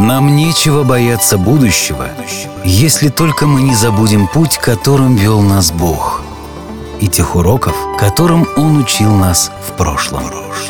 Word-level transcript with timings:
Нам 0.00 0.34
нечего 0.34 0.82
бояться 0.82 1.36
будущего, 1.36 2.08
если 2.64 3.10
только 3.10 3.46
мы 3.46 3.60
не 3.60 3.74
забудем 3.74 4.28
путь, 4.28 4.56
которым 4.56 5.14
вел 5.14 5.42
нас 5.42 5.70
Бог, 5.70 6.22
и 7.02 7.06
тех 7.06 7.36
уроков, 7.36 7.76
которым 7.98 8.48
Он 8.56 8.78
учил 8.78 9.14
нас 9.14 9.52
в 9.68 9.76
прошлом. 9.76 10.22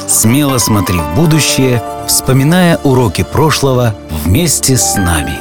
Смело 0.09 0.59
смотри 0.59 0.99
в 0.99 1.15
будущее, 1.15 1.81
вспоминая 2.09 2.79
уроки 2.79 3.23
прошлого 3.23 3.95
вместе 4.25 4.77
с 4.77 4.97
нами. 4.97 5.39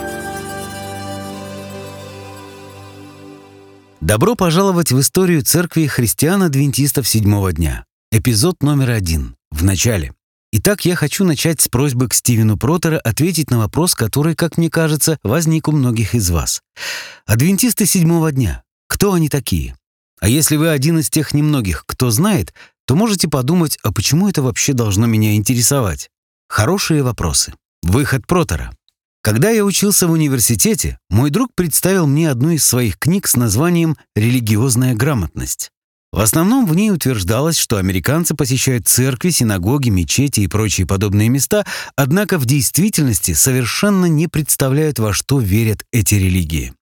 Добро 4.02 4.36
пожаловать 4.36 4.92
в 4.92 5.00
историю 5.00 5.42
церкви 5.42 5.88
христиан-адвентистов 5.88 7.08
седьмого 7.08 7.54
дня. 7.54 7.86
Эпизод 8.12 8.62
номер 8.62 8.92
один. 8.92 9.36
В 9.50 9.64
начале. 9.64 10.14
Итак, 10.52 10.84
я 10.86 10.96
хочу 10.96 11.26
начать 11.26 11.62
с 11.62 11.68
просьбы 11.68 12.08
к 12.08 12.14
Стивену 12.16 12.58
Протера 12.58 12.98
ответить 12.98 13.52
на 13.52 13.60
вопрос, 13.60 13.94
который, 13.94 14.34
как 14.34 14.58
мне 14.58 14.70
кажется, 14.72 15.20
возник 15.22 15.68
у 15.68 15.72
многих 15.72 16.16
из 16.16 16.32
вас. 16.32 16.62
Адвентисты 17.28 17.86
седьмого 17.86 18.32
дня. 18.32 18.64
Кто 18.88 19.14
они 19.14 19.30
такие? 19.30 19.76
А 20.20 20.28
если 20.28 20.56
вы 20.56 20.70
один 20.70 20.98
из 21.00 21.10
тех 21.12 21.36
немногих, 21.36 21.84
кто 21.86 22.10
знает, 22.10 22.54
то 22.86 22.96
можете 22.96 23.28
подумать, 23.28 23.78
а 23.84 23.94
почему 23.94 24.28
это 24.28 24.42
вообще 24.42 24.74
должно 24.74 25.06
меня 25.06 25.36
интересовать? 25.36 26.10
Хорошие 26.48 27.04
вопросы. 27.04 27.54
Выход 27.84 28.26
Протера. 28.26 28.72
Когда 29.22 29.52
я 29.52 29.64
учился 29.64 30.08
в 30.08 30.12
университете, 30.12 30.98
мой 31.10 31.30
друг 31.30 31.52
представил 31.54 32.08
мне 32.08 32.30
одну 32.30 32.50
из 32.50 32.66
своих 32.66 32.98
книг 32.98 33.28
с 33.28 33.36
названием 33.36 33.98
«Религиозная 34.16 34.96
грамотность». 34.96 35.72
В 36.12 36.22
основном 36.22 36.66
в 36.66 36.76
ней 36.76 36.92
утверждалось, 36.92 37.58
что 37.58 37.78
американцы 37.78 38.34
посещают 38.34 38.88
церкви, 38.88 39.30
синагоги, 39.30 39.90
мечети 39.90 40.42
и 40.42 40.48
прочие 40.48 40.88
подобные 40.88 41.30
места, 41.30 41.66
однако 41.96 42.40
в 42.40 42.46
действительности 42.46 43.34
совершенно 43.34 44.08
не 44.08 44.28
представляют, 44.28 44.98
во 44.98 45.14
что 45.14 45.40
верят 45.40 45.84
эти 45.92 46.16
религии. 46.16 46.74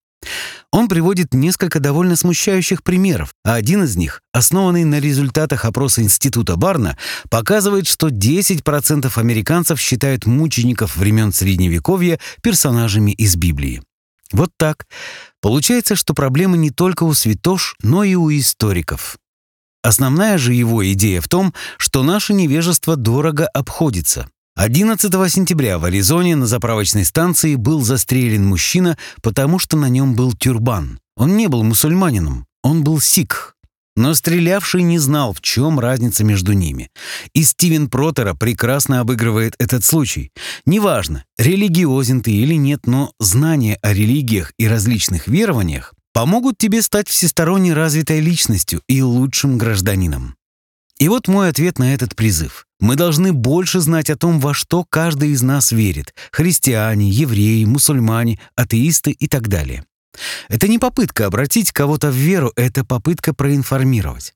Он 0.71 0.87
приводит 0.87 1.33
несколько 1.33 1.79
довольно 1.79 2.15
смущающих 2.15 2.83
примеров, 2.83 3.33
а 3.43 3.55
один 3.55 3.83
из 3.83 3.95
них, 3.95 4.21
основанный 4.33 4.83
на 4.83 4.99
результатах 4.99 5.65
опроса 5.65 6.01
Института 6.01 6.55
Барна, 6.55 6.97
показывает, 7.29 7.87
что 7.87 8.07
10% 8.07 9.11
американцев 9.17 9.79
считают 9.79 10.25
мучеников 10.25 10.95
времен 10.95 11.31
Средневековья 11.33 12.19
персонажами 12.41 13.11
из 13.11 13.35
Библии. 13.35 13.81
Вот 14.31 14.49
так. 14.57 14.87
Получается, 15.41 15.95
что 15.95 16.13
проблема 16.13 16.57
не 16.57 16.69
только 16.69 17.03
у 17.03 17.13
святош, 17.13 17.75
но 17.81 18.03
и 18.03 18.15
у 18.15 18.29
историков. 18.29 19.17
Основная 19.87 20.37
же 20.37 20.53
его 20.53 20.85
идея 20.91 21.21
в 21.21 21.29
том, 21.29 21.53
что 21.77 22.03
наше 22.03 22.33
невежество 22.33 22.97
дорого 22.97 23.47
обходится. 23.47 24.27
11 24.57 25.09
сентября 25.31 25.79
в 25.79 25.85
Аризоне 25.85 26.35
на 26.35 26.45
заправочной 26.45 27.05
станции 27.05 27.55
был 27.55 27.79
застрелен 27.79 28.45
мужчина, 28.45 28.97
потому 29.23 29.59
что 29.59 29.77
на 29.77 29.87
нем 29.87 30.13
был 30.13 30.33
тюрбан. 30.33 30.99
Он 31.15 31.37
не 31.37 31.47
был 31.47 31.63
мусульманином, 31.63 32.47
он 32.63 32.83
был 32.83 32.99
сикх. 32.99 33.55
Но 33.95 34.13
стрелявший 34.13 34.81
не 34.81 34.99
знал, 34.99 35.31
в 35.31 35.39
чем 35.39 35.79
разница 35.79 36.25
между 36.25 36.51
ними. 36.51 36.89
И 37.33 37.43
Стивен 37.43 37.89
Протера 37.89 38.33
прекрасно 38.33 38.99
обыгрывает 38.99 39.55
этот 39.57 39.85
случай. 39.85 40.33
Неважно, 40.65 41.23
религиозен 41.37 42.21
ты 42.21 42.31
или 42.31 42.55
нет, 42.55 42.87
но 42.87 43.13
знания 43.21 43.79
о 43.81 43.93
религиях 43.93 44.51
и 44.57 44.67
различных 44.67 45.27
верованиях 45.27 45.93
помогут 46.17 46.57
тебе 46.57 46.81
стать 46.81 47.07
всесторонне 47.07 47.75
развитой 47.75 48.21
личностью 48.21 48.81
и 48.87 49.03
лучшим 49.03 49.59
гражданином. 49.59 50.35
И 50.97 51.09
вот 51.09 51.27
мой 51.27 51.49
ответ 51.49 51.77
на 51.77 51.93
этот 51.93 52.15
призыв. 52.15 52.65
Мы 52.79 52.95
должны 52.95 53.33
больше 53.33 53.81
знать 53.81 54.09
о 54.09 54.17
том, 54.17 54.39
во 54.39 54.55
что 54.55 54.83
каждый 54.83 55.29
из 55.29 55.43
нас 55.43 55.71
верит. 55.71 56.15
Христиане, 56.31 57.07
евреи, 57.07 57.65
мусульмане, 57.65 58.39
атеисты 58.55 59.11
и 59.11 59.27
так 59.27 59.47
далее. 59.47 59.85
Это 60.49 60.67
не 60.67 60.79
попытка 60.79 61.27
обратить 61.27 61.71
кого-то 61.71 62.09
в 62.09 62.15
веру, 62.15 62.51
это 62.55 62.83
попытка 62.83 63.35
проинформировать. 63.35 64.33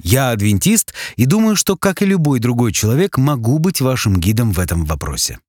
Я 0.00 0.30
адвентист 0.30 0.94
и 1.16 1.26
думаю, 1.26 1.56
что, 1.56 1.76
как 1.76 2.02
и 2.02 2.06
любой 2.06 2.38
другой 2.38 2.72
человек, 2.72 3.18
могу 3.18 3.58
быть 3.58 3.80
вашим 3.80 4.20
гидом 4.20 4.52
в 4.52 4.60
этом 4.60 4.84
вопросе. 4.84 5.40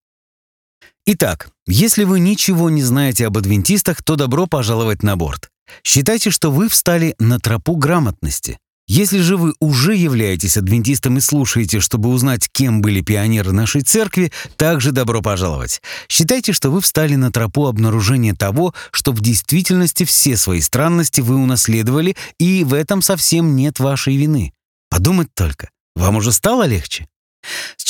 Итак, 1.05 1.51
если 1.67 2.03
вы 2.03 2.19
ничего 2.19 2.71
не 2.71 2.81
знаете 2.81 3.27
об 3.27 3.37
адвентистах, 3.37 4.01
то 4.01 4.15
добро 4.15 4.47
пожаловать 4.47 5.03
на 5.03 5.15
борт. 5.15 5.51
Считайте, 5.83 6.31
что 6.31 6.51
вы 6.51 6.69
встали 6.69 7.15
на 7.19 7.39
тропу 7.39 7.75
грамотности. 7.75 8.59
Если 8.87 9.19
же 9.19 9.35
вы 9.35 9.53
уже 9.59 9.95
являетесь 9.95 10.55
адвентистом 10.55 11.17
и 11.17 11.21
слушаете, 11.21 11.81
чтобы 11.81 12.07
узнать, 12.07 12.47
кем 12.49 12.81
были 12.81 13.01
пионеры 13.01 13.51
нашей 13.51 13.81
церкви, 13.81 14.31
также 14.55 14.93
добро 14.93 15.21
пожаловать. 15.21 15.81
Считайте, 16.07 16.53
что 16.53 16.69
вы 16.69 16.79
встали 16.79 17.15
на 17.15 17.29
тропу 17.29 17.65
обнаружения 17.65 18.33
того, 18.33 18.73
что 18.91 19.11
в 19.11 19.19
действительности 19.19 20.05
все 20.05 20.37
свои 20.37 20.61
странности 20.61 21.19
вы 21.19 21.35
унаследовали, 21.35 22.15
и 22.39 22.63
в 22.63 22.73
этом 22.73 23.01
совсем 23.01 23.57
нет 23.57 23.81
вашей 23.81 24.15
вины. 24.15 24.53
Подумать 24.89 25.27
только, 25.35 25.69
вам 25.97 26.15
уже 26.15 26.31
стало 26.31 26.63
легче? 26.63 27.09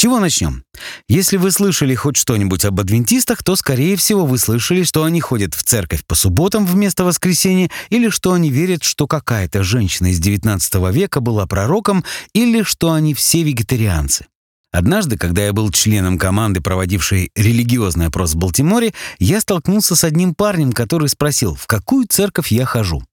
Чего 0.08 0.22
начнем? 0.22 0.64
Если 1.10 1.36
вы 1.36 1.52
слышали 1.52 1.94
хоть 1.94 2.16
что-нибудь 2.16 2.64
об 2.64 2.80
адвентистах, 2.80 3.44
то, 3.44 3.58
скорее 3.58 3.98
всего, 3.98 4.26
вы 4.26 4.38
слышали, 4.38 4.84
что 4.84 5.04
они 5.04 5.20
ходят 5.20 5.54
в 5.54 5.64
церковь 5.64 6.06
по 6.06 6.16
субботам 6.16 6.66
вместо 6.66 7.04
воскресенья, 7.04 7.70
или 7.90 8.08
что 8.08 8.32
они 8.32 8.50
верят, 8.50 8.86
что 8.86 9.06
какая-то 9.06 9.64
женщина 9.64 10.08
из 10.08 10.22
XIX 10.22 10.94
века 10.94 11.20
была 11.20 11.46
пророком, 11.46 12.06
или 12.32 12.64
что 12.64 12.94
они 12.94 13.14
все 13.14 13.44
вегетарианцы. 13.44 14.28
Однажды, 14.72 15.18
когда 15.18 15.44
я 15.44 15.52
был 15.52 15.72
членом 15.72 16.18
команды, 16.18 16.62
проводившей 16.62 17.30
религиозный 17.36 18.06
опрос 18.06 18.32
в 18.32 18.38
Балтиморе, 18.38 18.94
я 19.20 19.42
столкнулся 19.42 19.98
с 19.98 20.06
одним 20.06 20.36
парнем, 20.36 20.72
который 20.72 21.10
спросил, 21.10 21.54
в 21.54 21.68
какую 21.68 22.08
церковь 22.08 22.50
я 22.50 22.64
хожу. 22.64 23.04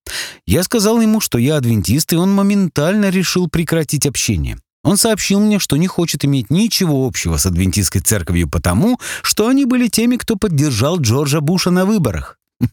Я 0.47 0.63
сказал 0.63 1.01
ему, 1.01 1.21
что 1.21 1.39
я 1.39 1.57
адвентист, 1.57 2.13
и 2.13 2.17
он 2.17 2.33
моментально 2.33 3.11
решил 3.11 3.49
прекратить 3.49 4.07
общение. 4.07 4.61
Он 4.85 4.97
сообщил 4.97 5.41
мне, 5.41 5.59
что 5.59 5.77
не 5.77 5.87
хочет 5.87 6.25
иметь 6.25 6.51
ничего 6.51 7.07
общего 7.07 7.39
с 7.39 7.47
адвентистской 7.47 8.01
церковью 8.01 8.49
потому, 8.49 9.01
что 9.23 9.49
они 9.49 9.65
были 9.65 9.89
теми, 9.89 10.17
кто 10.17 10.37
поддержал 10.37 11.01
Джорджа 11.01 11.41
Буша 11.41 11.71
на 11.71 11.87
выборах. 11.87 12.39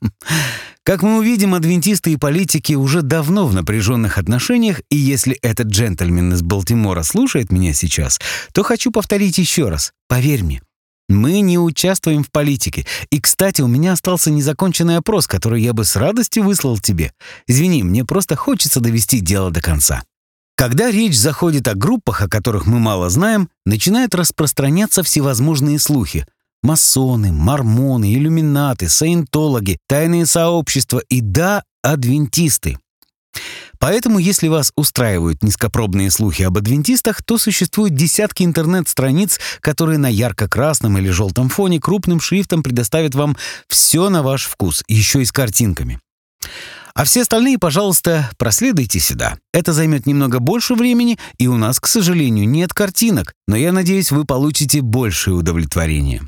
Как 0.83 1.03
мы 1.03 1.17
увидим, 1.19 1.53
адвентисты 1.53 2.11
и 2.11 2.17
политики 2.17 2.73
уже 2.73 3.01
давно 3.01 3.47
в 3.47 3.53
напряженных 3.53 4.17
отношениях, 4.17 4.81
и 4.89 4.95
если 4.95 5.37
этот 5.41 5.67
джентльмен 5.67 6.33
из 6.33 6.41
Балтимора 6.41 7.03
слушает 7.03 7.51
меня 7.51 7.73
сейчас, 7.73 8.19
то 8.53 8.63
хочу 8.63 8.91
повторить 8.91 9.37
еще 9.37 9.69
раз. 9.69 9.93
Поверь 10.07 10.43
мне, 10.43 10.61
мы 11.07 11.41
не 11.41 11.59
участвуем 11.59 12.23
в 12.23 12.31
политике. 12.31 12.85
И, 13.09 13.19
кстати, 13.19 13.61
у 13.61 13.67
меня 13.67 13.93
остался 13.93 14.31
незаконченный 14.31 14.97
опрос, 14.97 15.27
который 15.27 15.61
я 15.61 15.73
бы 15.73 15.85
с 15.85 15.95
радостью 15.95 16.43
выслал 16.43 16.79
тебе. 16.79 17.13
Извини, 17.47 17.83
мне 17.83 18.03
просто 18.03 18.35
хочется 18.35 18.79
довести 18.79 19.19
дело 19.19 19.51
до 19.51 19.61
конца. 19.61 20.03
Когда 20.61 20.91
речь 20.91 21.17
заходит 21.17 21.67
о 21.67 21.73
группах, 21.73 22.21
о 22.21 22.29
которых 22.29 22.67
мы 22.67 22.77
мало 22.77 23.09
знаем, 23.09 23.49
начинают 23.65 24.13
распространяться 24.13 25.01
всевозможные 25.01 25.79
слухи. 25.79 26.27
Масоны, 26.61 27.31
мормоны, 27.31 28.13
иллюминаты, 28.13 28.87
саентологи, 28.87 29.79
тайные 29.87 30.27
сообщества 30.27 31.01
и, 31.09 31.19
да, 31.19 31.63
адвентисты. 31.81 32.77
Поэтому, 33.79 34.19
если 34.19 34.49
вас 34.49 34.71
устраивают 34.75 35.41
низкопробные 35.41 36.11
слухи 36.11 36.43
об 36.43 36.59
адвентистах, 36.59 37.23
то 37.23 37.39
существуют 37.39 37.95
десятки 37.95 38.43
интернет-страниц, 38.43 39.39
которые 39.61 39.97
на 39.97 40.09
ярко-красном 40.09 40.95
или 40.99 41.09
желтом 41.09 41.49
фоне 41.49 41.79
крупным 41.79 42.21
шрифтом 42.21 42.61
предоставят 42.61 43.15
вам 43.15 43.35
все 43.67 44.11
на 44.11 44.21
ваш 44.21 44.45
вкус, 44.45 44.83
еще 44.87 45.23
и 45.23 45.25
с 45.25 45.31
картинками. 45.31 45.99
А 46.93 47.03
все 47.03 47.21
остальные, 47.21 47.57
пожалуйста, 47.57 48.29
проследуйте 48.37 48.99
сюда. 48.99 49.37
Это 49.53 49.73
займет 49.73 50.05
немного 50.05 50.39
больше 50.39 50.75
времени, 50.75 51.17
и 51.37 51.47
у 51.47 51.57
нас, 51.57 51.79
к 51.79 51.87
сожалению, 51.87 52.47
нет 52.47 52.73
картинок, 52.73 53.33
но 53.47 53.55
я 53.55 53.71
надеюсь, 53.71 54.11
вы 54.11 54.25
получите 54.25 54.81
большее 54.81 55.35
удовлетворение. 55.35 56.21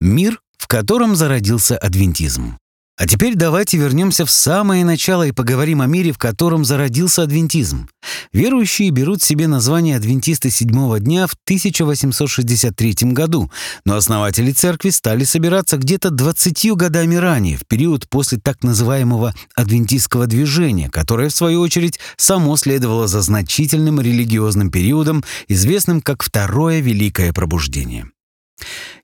Мир, 0.00 0.40
в 0.58 0.68
котором 0.68 1.16
зародился 1.16 1.76
адвентизм. 1.76 2.59
А 3.00 3.06
теперь 3.06 3.34
давайте 3.34 3.78
вернемся 3.78 4.26
в 4.26 4.30
самое 4.30 4.84
начало 4.84 5.26
и 5.26 5.32
поговорим 5.32 5.80
о 5.80 5.86
мире, 5.86 6.12
в 6.12 6.18
котором 6.18 6.66
зародился 6.66 7.22
адвентизм. 7.22 7.88
Верующие 8.34 8.90
берут 8.90 9.22
себе 9.22 9.48
название 9.48 9.96
адвентисты 9.96 10.50
седьмого 10.50 11.00
дня 11.00 11.26
в 11.26 11.32
1863 11.44 13.12
году, 13.12 13.50
но 13.86 13.96
основатели 13.96 14.52
церкви 14.52 14.90
стали 14.90 15.24
собираться 15.24 15.78
где-то 15.78 16.10
20 16.10 16.72
годами 16.74 17.14
ранее, 17.14 17.56
в 17.56 17.66
период 17.66 18.06
после 18.06 18.36
так 18.36 18.62
называемого 18.62 19.34
адвентистского 19.54 20.26
движения, 20.26 20.90
которое, 20.90 21.30
в 21.30 21.34
свою 21.34 21.62
очередь, 21.62 21.98
само 22.18 22.54
следовало 22.58 23.08
за 23.08 23.22
значительным 23.22 23.98
религиозным 24.02 24.70
периодом, 24.70 25.24
известным 25.48 26.02
как 26.02 26.22
Второе 26.22 26.80
Великое 26.80 27.32
Пробуждение. 27.32 28.10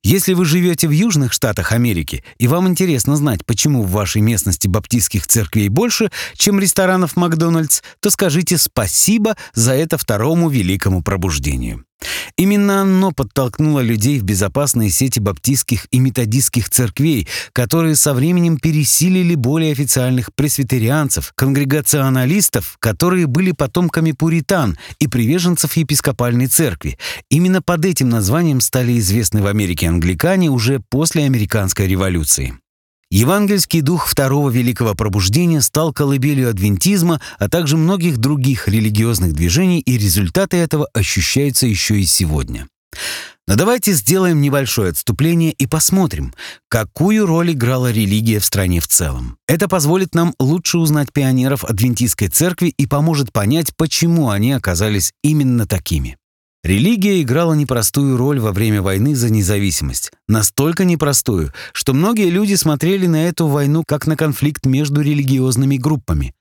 Если 0.06 0.34
вы 0.34 0.44
живете 0.44 0.86
в 0.86 0.92
Южных 0.92 1.32
Штатах 1.32 1.72
Америки, 1.72 2.22
и 2.38 2.46
вам 2.46 2.68
интересно 2.68 3.16
знать, 3.16 3.44
почему 3.44 3.82
в 3.82 3.90
вашей 3.90 4.22
местности 4.22 4.68
баптистских 4.68 5.26
церквей 5.26 5.68
больше, 5.68 6.12
чем 6.36 6.60
ресторанов 6.60 7.16
Макдональдс, 7.16 7.82
то 7.98 8.10
скажите 8.10 8.56
спасибо 8.56 9.36
за 9.52 9.72
это 9.72 9.98
второму 9.98 10.48
великому 10.48 11.02
пробуждению. 11.02 11.84
Именно 12.36 12.82
оно 12.82 13.12
подтолкнуло 13.12 13.80
людей 13.80 14.18
в 14.18 14.24
безопасные 14.24 14.90
сети 14.90 15.18
баптистских 15.18 15.86
и 15.90 15.98
методистских 15.98 16.68
церквей, 16.68 17.26
которые 17.52 17.96
со 17.96 18.12
временем 18.12 18.58
пересилили 18.58 19.34
более 19.34 19.72
официальных 19.72 20.34
пресвитерианцев, 20.34 21.32
конгрегационалистов, 21.34 22.76
которые 22.78 23.26
были 23.26 23.52
потомками 23.52 24.12
пуритан 24.12 24.76
и 24.98 25.08
приверженцев 25.08 25.76
епископальной 25.76 26.46
церкви. 26.46 26.98
Именно 27.30 27.62
под 27.62 27.84
этим 27.86 28.10
названием 28.10 28.60
стали 28.60 28.98
известны 28.98 29.42
в 29.42 29.46
Америке 29.46 29.88
англикане 29.88 30.50
уже 30.50 30.80
после 30.90 31.24
американской 31.24 31.86
революции. 31.86 32.54
Евангельский 33.10 33.82
дух 33.82 34.08
Второго 34.08 34.50
Великого 34.50 34.94
Пробуждения 34.94 35.60
стал 35.60 35.92
колыбелью 35.92 36.50
адвентизма, 36.50 37.20
а 37.38 37.48
также 37.48 37.76
многих 37.76 38.18
других 38.18 38.66
религиозных 38.66 39.32
движений, 39.32 39.80
и 39.80 39.96
результаты 39.96 40.56
этого 40.56 40.88
ощущаются 40.92 41.66
еще 41.66 42.00
и 42.00 42.04
сегодня. 42.04 42.66
Но 43.48 43.54
давайте 43.54 43.92
сделаем 43.92 44.40
небольшое 44.40 44.90
отступление 44.90 45.52
и 45.52 45.66
посмотрим, 45.68 46.34
какую 46.68 47.26
роль 47.26 47.52
играла 47.52 47.92
религия 47.92 48.40
в 48.40 48.44
стране 48.44 48.80
в 48.80 48.88
целом. 48.88 49.38
Это 49.46 49.68
позволит 49.68 50.16
нам 50.16 50.34
лучше 50.40 50.78
узнать 50.78 51.12
пионеров 51.12 51.64
адвентистской 51.64 52.26
церкви 52.26 52.74
и 52.76 52.86
поможет 52.86 53.32
понять, 53.32 53.76
почему 53.76 54.30
они 54.30 54.52
оказались 54.52 55.12
именно 55.22 55.66
такими. 55.66 56.16
Религия 56.66 57.22
играла 57.22 57.54
непростую 57.54 58.16
роль 58.16 58.40
во 58.40 58.50
время 58.50 58.82
войны 58.82 59.14
за 59.14 59.30
независимость. 59.30 60.10
Настолько 60.26 60.84
непростую, 60.84 61.52
что 61.72 61.94
многие 61.94 62.28
люди 62.28 62.54
смотрели 62.54 63.06
на 63.06 63.28
эту 63.28 63.46
войну 63.46 63.84
как 63.86 64.08
на 64.08 64.16
конфликт 64.16 64.66
между 64.66 65.00
религиозными 65.00 65.76
группами. 65.76 66.34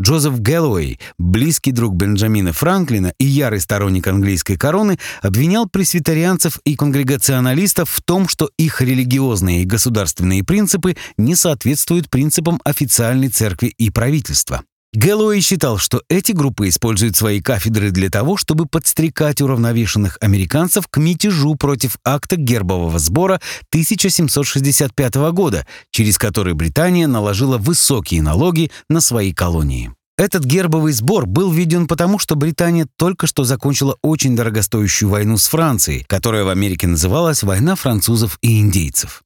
Джозеф 0.00 0.38
Гэллоуэй, 0.38 1.00
близкий 1.18 1.72
друг 1.72 1.96
Бенджамина 1.96 2.52
Франклина 2.52 3.12
и 3.18 3.24
ярый 3.24 3.58
сторонник 3.58 4.06
английской 4.06 4.56
короны, 4.56 5.00
обвинял 5.20 5.68
пресвитерианцев 5.68 6.60
и 6.64 6.76
конгрегационалистов 6.76 7.90
в 7.90 8.02
том, 8.02 8.28
что 8.28 8.50
их 8.56 8.82
религиозные 8.82 9.62
и 9.62 9.66
государственные 9.66 10.44
принципы 10.44 10.96
не 11.16 11.34
соответствуют 11.34 12.08
принципам 12.08 12.60
официальной 12.64 13.30
церкви 13.30 13.74
и 13.76 13.90
правительства. 13.90 14.62
Гэллоуэй 14.94 15.40
считал, 15.40 15.78
что 15.78 16.02
эти 16.10 16.32
группы 16.32 16.68
используют 16.68 17.16
свои 17.16 17.40
кафедры 17.40 17.90
для 17.90 18.10
того, 18.10 18.36
чтобы 18.36 18.66
подстрекать 18.66 19.40
уравновешенных 19.40 20.18
американцев 20.20 20.86
к 20.86 20.98
мятежу 20.98 21.54
против 21.54 21.96
акта 22.04 22.36
гербового 22.36 22.98
сбора 22.98 23.40
1765 23.70 25.14
года, 25.32 25.66
через 25.90 26.18
который 26.18 26.52
Британия 26.52 27.06
наложила 27.06 27.56
высокие 27.56 28.20
налоги 28.20 28.70
на 28.90 29.00
свои 29.00 29.32
колонии. 29.32 29.94
Этот 30.18 30.44
гербовый 30.44 30.92
сбор 30.92 31.24
был 31.24 31.50
введен 31.50 31.86
потому, 31.86 32.18
что 32.18 32.36
Британия 32.36 32.86
только 32.98 33.26
что 33.26 33.44
закончила 33.44 33.96
очень 34.02 34.36
дорогостоящую 34.36 35.08
войну 35.08 35.38
с 35.38 35.48
Францией, 35.48 36.04
которая 36.06 36.44
в 36.44 36.50
Америке 36.50 36.86
называлась 36.86 37.42
«Война 37.42 37.76
французов 37.76 38.38
и 38.42 38.60
индейцев». 38.60 39.22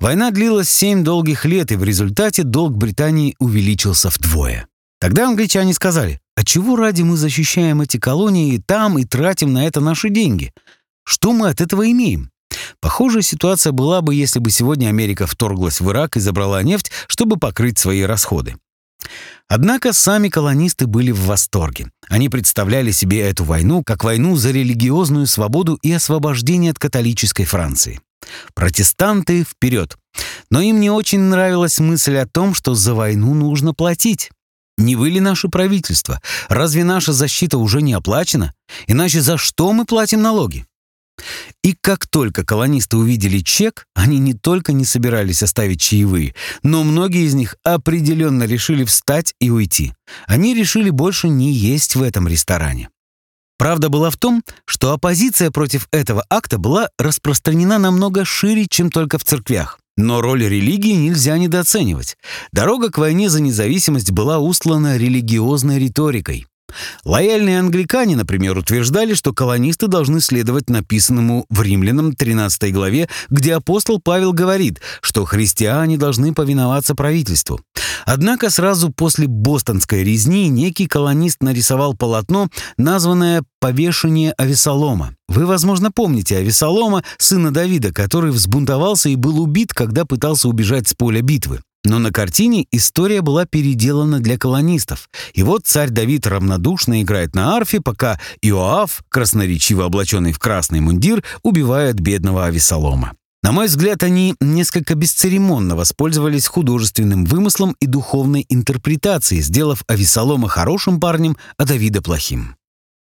Война 0.00 0.32
длилась 0.32 0.68
семь 0.68 1.04
долгих 1.04 1.44
лет, 1.44 1.70
и 1.70 1.76
в 1.76 1.84
результате 1.84 2.42
долг 2.42 2.76
Британии 2.76 3.36
увеличился 3.38 4.10
вдвое. 4.10 4.66
Тогда 5.00 5.28
англичане 5.28 5.74
сказали, 5.74 6.20
а 6.36 6.44
чего 6.44 6.76
ради 6.76 7.02
мы 7.02 7.16
защищаем 7.16 7.80
эти 7.80 7.98
колонии 7.98 8.62
там 8.64 8.98
и 8.98 9.04
тратим 9.04 9.52
на 9.52 9.66
это 9.66 9.80
наши 9.80 10.10
деньги? 10.10 10.52
Что 11.04 11.32
мы 11.32 11.48
от 11.48 11.60
этого 11.60 11.90
имеем? 11.90 12.30
Похожая 12.80 13.22
ситуация 13.22 13.72
была 13.72 14.02
бы, 14.02 14.14
если 14.14 14.38
бы 14.40 14.50
сегодня 14.50 14.88
Америка 14.88 15.26
вторглась 15.26 15.80
в 15.80 15.90
Ирак 15.90 16.16
и 16.16 16.20
забрала 16.20 16.62
нефть, 16.62 16.90
чтобы 17.06 17.36
покрыть 17.36 17.78
свои 17.78 18.02
расходы. 18.02 18.56
Однако 19.48 19.92
сами 19.92 20.28
колонисты 20.28 20.86
были 20.86 21.10
в 21.10 21.24
восторге. 21.24 21.90
Они 22.08 22.28
представляли 22.28 22.90
себе 22.90 23.20
эту 23.20 23.44
войну 23.44 23.82
как 23.82 24.04
войну 24.04 24.36
за 24.36 24.50
религиозную 24.50 25.26
свободу 25.26 25.78
и 25.82 25.90
освобождение 25.92 26.72
от 26.72 26.78
католической 26.78 27.44
Франции. 27.44 28.00
Протестанты 28.54 29.44
вперед! 29.44 29.96
Но 30.50 30.60
им 30.60 30.80
не 30.80 30.90
очень 30.90 31.20
нравилась 31.20 31.78
мысль 31.78 32.16
о 32.16 32.26
том, 32.26 32.54
что 32.54 32.74
за 32.74 32.94
войну 32.94 33.34
нужно 33.34 33.72
платить. 33.72 34.30
Не 34.78 34.94
вы 34.94 35.10
ли 35.10 35.20
наше 35.20 35.48
правительство? 35.48 36.22
Разве 36.48 36.84
наша 36.84 37.12
защита 37.12 37.58
уже 37.58 37.82
не 37.82 37.92
оплачена? 37.92 38.54
Иначе 38.86 39.20
за 39.20 39.36
что 39.36 39.72
мы 39.72 39.84
платим 39.84 40.22
налоги? 40.22 40.64
И 41.64 41.74
как 41.80 42.06
только 42.06 42.44
колонисты 42.44 42.96
увидели 42.96 43.40
чек, 43.40 43.86
они 43.94 44.18
не 44.18 44.34
только 44.34 44.72
не 44.72 44.84
собирались 44.84 45.42
оставить 45.42 45.80
чаевые, 45.80 46.32
но 46.62 46.84
многие 46.84 47.26
из 47.26 47.34
них 47.34 47.56
определенно 47.64 48.44
решили 48.44 48.84
встать 48.84 49.34
и 49.40 49.50
уйти. 49.50 49.92
Они 50.28 50.54
решили 50.54 50.90
больше 50.90 51.28
не 51.28 51.50
есть 51.52 51.96
в 51.96 52.02
этом 52.02 52.28
ресторане. 52.28 52.88
Правда 53.58 53.88
была 53.88 54.10
в 54.10 54.16
том, 54.16 54.44
что 54.64 54.92
оппозиция 54.92 55.50
против 55.50 55.88
этого 55.90 56.24
акта 56.30 56.58
была 56.58 56.88
распространена 56.96 57.78
намного 57.78 58.24
шире, 58.24 58.66
чем 58.70 58.88
только 58.88 59.18
в 59.18 59.24
церквях. 59.24 59.80
Но 59.98 60.20
роль 60.20 60.44
религии 60.44 60.92
нельзя 60.92 61.36
недооценивать. 61.38 62.16
Дорога 62.52 62.88
к 62.92 62.98
войне 62.98 63.28
за 63.28 63.42
независимость 63.42 64.12
была 64.12 64.38
устлана 64.38 64.96
религиозной 64.96 65.80
риторикой. 65.80 66.46
Лояльные 67.04 67.60
англикане, 67.60 68.16
например, 68.16 68.56
утверждали, 68.58 69.14
что 69.14 69.32
колонисты 69.32 69.86
должны 69.86 70.20
следовать 70.20 70.70
написанному 70.70 71.46
в 71.48 71.62
Римлянам 71.62 72.12
13 72.12 72.72
главе, 72.72 73.08
где 73.30 73.54
апостол 73.54 74.00
Павел 74.00 74.32
говорит, 74.32 74.80
что 75.00 75.24
христиане 75.24 75.96
должны 75.96 76.34
повиноваться 76.34 76.94
правительству. 76.94 77.60
Однако 78.04 78.50
сразу 78.50 78.90
после 78.90 79.26
бостонской 79.26 80.04
резни 80.04 80.48
некий 80.48 80.86
колонист 80.86 81.42
нарисовал 81.42 81.94
полотно, 81.94 82.48
названное 82.76 83.42
«Повешение 83.60 84.32
Авесолома». 84.32 85.14
Вы, 85.28 85.44
возможно, 85.44 85.90
помните 85.90 86.38
Авесолома, 86.38 87.04
сына 87.18 87.52
Давида, 87.52 87.92
который 87.92 88.30
взбунтовался 88.30 89.10
и 89.10 89.16
был 89.16 89.40
убит, 89.40 89.74
когда 89.74 90.04
пытался 90.04 90.48
убежать 90.48 90.88
с 90.88 90.94
поля 90.94 91.20
битвы. 91.20 91.60
Но 91.84 91.98
на 91.98 92.10
картине 92.10 92.66
история 92.70 93.22
была 93.22 93.46
переделана 93.46 94.20
для 94.20 94.36
колонистов. 94.36 95.08
И 95.32 95.42
вот 95.42 95.66
царь 95.66 95.90
Давид 95.90 96.26
равнодушно 96.26 97.02
играет 97.02 97.34
на 97.34 97.56
арфе, 97.56 97.80
пока 97.80 98.20
Иоав, 98.42 99.02
красноречиво 99.08 99.84
облаченный 99.84 100.32
в 100.32 100.38
красный 100.38 100.80
мундир, 100.80 101.24
убивает 101.42 102.00
бедного 102.00 102.46
Авесолома. 102.46 103.14
На 103.42 103.52
мой 103.52 103.66
взгляд, 103.66 104.02
они 104.02 104.34
несколько 104.40 104.96
бесцеремонно 104.96 105.76
воспользовались 105.76 106.48
художественным 106.48 107.24
вымыслом 107.24 107.76
и 107.80 107.86
духовной 107.86 108.44
интерпретацией, 108.48 109.42
сделав 109.42 109.84
Авесолома 109.86 110.48
хорошим 110.48 111.00
парнем, 111.00 111.36
а 111.56 111.64
Давида 111.64 112.02
плохим. 112.02 112.57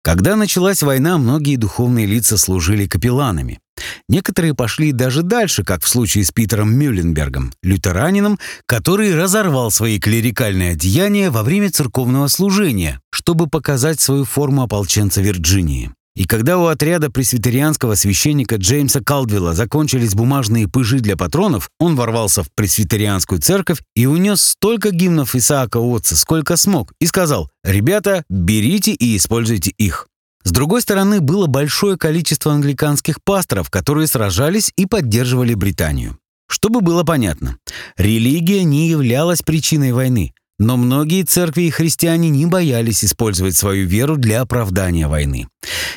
Когда 0.02 0.36
началась 0.36 0.82
война, 0.82 1.18
многие 1.18 1.58
духовные 1.58 2.06
лица 2.06 2.38
служили 2.38 2.88
капелланами. 2.88 3.60
Некоторые 4.08 4.54
пошли 4.54 4.92
даже 4.92 5.24
дальше, 5.24 5.64
как 5.64 5.84
в 5.84 5.88
случае 5.88 6.24
с 6.24 6.32
Питером 6.32 6.74
Мюлленбергом, 6.74 7.54
лютеранином, 7.64 8.40
который 8.66 9.16
разорвал 9.16 9.72
свои 9.72 10.00
клерикальные 10.00 10.72
одеяния 10.72 11.32
во 11.32 11.44
время 11.44 11.72
церковного 11.72 12.28
служения, 12.28 13.02
чтобы 13.12 13.48
показать 13.48 14.00
свою 14.00 14.26
форму 14.26 14.64
ополченца 14.64 15.22
Вирджинии. 15.22 15.92
И 16.16 16.26
когда 16.26 16.58
у 16.58 16.66
отряда 16.66 17.10
пресвитерианского 17.10 17.96
священника 17.96 18.56
Джеймса 18.56 19.02
Калдвилла 19.02 19.54
закончились 19.54 20.16
бумажные 20.16 20.68
пыжи 20.68 21.00
для 21.00 21.16
патронов, 21.16 21.70
он 21.80 21.96
ворвался 21.96 22.44
в 22.44 22.50
пресвитерианскую 22.54 23.40
церковь 23.40 23.82
и 23.96 24.06
унес 24.06 24.42
столько 24.42 24.92
гимнов 24.92 25.36
Исаака 25.36 25.80
Отца, 25.80 26.16
сколько 26.16 26.58
смог, 26.58 26.94
и 27.00 27.06
сказал 27.06 27.50
«Ребята, 27.64 28.24
берите 28.30 28.92
и 28.92 29.16
используйте 29.16 29.72
их». 29.78 30.08
С 30.44 30.52
другой 30.52 30.82
стороны, 30.82 31.22
было 31.22 31.48
большое 31.48 31.98
количество 31.98 32.54
англиканских 32.54 33.24
пасторов, 33.24 33.70
которые 33.70 34.08
сражались 34.08 34.72
и 34.78 34.86
поддерживали 34.86 35.54
Британию. 35.54 36.18
Чтобы 36.50 36.82
было 36.82 37.04
понятно, 37.04 37.58
религия 37.98 38.64
не 38.64 38.90
являлась 38.90 39.44
причиной 39.44 39.92
войны, 39.92 40.34
но 40.60 40.78
многие 40.78 41.24
церкви 41.24 41.64
и 41.64 41.70
христиане 41.70 42.30
не 42.30 42.46
боялись 42.46 43.04
использовать 43.04 43.56
свою 43.56 43.88
веру 43.88 44.18
для 44.18 44.42
оправдания 44.42 45.08
войны. 45.08 45.48